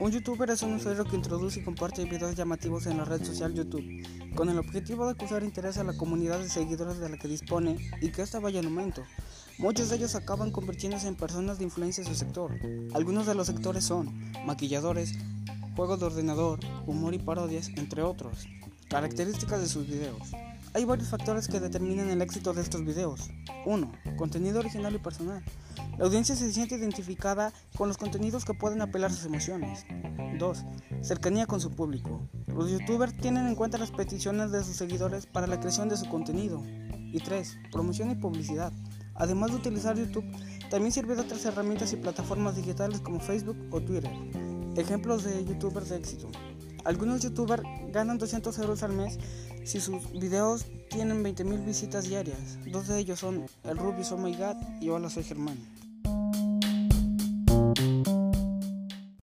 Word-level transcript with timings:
Un 0.00 0.12
youtuber 0.12 0.48
es 0.50 0.62
un 0.62 0.74
usuario 0.74 1.04
que 1.04 1.16
introduce 1.16 1.58
y 1.58 1.64
comparte 1.64 2.04
videos 2.04 2.36
llamativos 2.36 2.86
en 2.86 2.98
la 2.98 3.04
red 3.04 3.24
social 3.24 3.52
YouTube, 3.52 4.06
con 4.36 4.48
el 4.48 4.56
objetivo 4.56 5.08
de 5.08 5.16
causar 5.16 5.42
interés 5.42 5.76
a 5.76 5.82
la 5.82 5.92
comunidad 5.92 6.38
de 6.38 6.48
seguidores 6.48 6.98
de 6.98 7.08
la 7.08 7.16
que 7.16 7.26
dispone 7.26 7.78
y 8.00 8.12
que 8.12 8.22
ésta 8.22 8.38
vaya 8.38 8.60
en 8.60 8.66
aumento. 8.66 9.02
Muchos 9.58 9.88
de 9.88 9.96
ellos 9.96 10.14
acaban 10.14 10.52
convirtiéndose 10.52 11.08
en 11.08 11.16
personas 11.16 11.58
de 11.58 11.64
influencia 11.64 12.02
en 12.02 12.08
su 12.08 12.14
sector. 12.14 12.52
Algunos 12.94 13.26
de 13.26 13.34
los 13.34 13.48
sectores 13.48 13.86
son 13.86 14.30
maquilladores, 14.46 15.14
juegos 15.74 15.98
de 15.98 16.06
ordenador, 16.06 16.60
humor 16.86 17.14
y 17.14 17.18
parodias, 17.18 17.68
entre 17.74 18.02
otros. 18.02 18.46
Características 18.88 19.60
de 19.60 19.66
sus 19.66 19.88
videos. 19.88 20.28
Hay 20.74 20.84
varios 20.84 21.08
factores 21.08 21.48
que 21.48 21.58
determinan 21.58 22.08
el 22.08 22.22
éxito 22.22 22.54
de 22.54 22.62
estos 22.62 22.84
videos. 22.84 23.30
1. 23.66 23.92
Contenido 24.16 24.60
original 24.60 24.94
y 24.94 24.98
personal. 24.98 25.42
La 25.98 26.04
audiencia 26.04 26.36
se 26.36 26.52
siente 26.52 26.76
identificada 26.76 27.52
con 27.76 27.88
los 27.88 27.96
contenidos 27.96 28.44
que 28.44 28.54
pueden 28.54 28.80
apelar 28.82 29.12
sus 29.12 29.24
emociones. 29.24 29.84
2. 30.38 30.64
Cercanía 31.02 31.46
con 31.46 31.60
su 31.60 31.72
público. 31.72 32.20
Los 32.46 32.70
youtubers 32.70 33.16
tienen 33.16 33.48
en 33.48 33.56
cuenta 33.56 33.78
las 33.78 33.90
peticiones 33.90 34.52
de 34.52 34.62
sus 34.62 34.76
seguidores 34.76 35.26
para 35.26 35.48
la 35.48 35.58
creación 35.58 35.88
de 35.88 35.96
su 35.96 36.08
contenido. 36.08 36.62
Y 37.12 37.18
3. 37.18 37.58
Promoción 37.72 38.12
y 38.12 38.14
publicidad. 38.14 38.72
Además 39.16 39.50
de 39.50 39.56
utilizar 39.56 39.98
YouTube, 39.98 40.24
también 40.70 40.92
sirve 40.92 41.16
de 41.16 41.22
otras 41.22 41.44
herramientas 41.44 41.92
y 41.92 41.96
plataformas 41.96 42.54
digitales 42.54 43.00
como 43.00 43.18
Facebook 43.18 43.58
o 43.72 43.80
Twitter. 43.80 44.12
Ejemplos 44.76 45.24
de 45.24 45.44
youtubers 45.44 45.88
de 45.88 45.96
éxito. 45.96 46.28
Algunos 46.84 47.22
youtubers 47.22 47.64
ganan 47.92 48.18
200 48.18 48.56
euros 48.60 48.84
al 48.84 48.92
mes 48.92 49.18
si 49.64 49.80
sus 49.80 50.12
videos 50.12 50.64
tienen 50.90 51.24
20.000 51.24 51.66
visitas 51.66 52.08
diarias. 52.08 52.56
Dos 52.70 52.86
de 52.86 53.00
ellos 53.00 53.18
son 53.18 53.46
El 53.64 53.78
Rubius 53.78 54.12
Oh 54.12 54.16
My 54.16 54.32
God 54.36 54.54
y 54.80 54.90
Hola 54.90 55.10
Soy 55.10 55.24
Germán. 55.24 55.58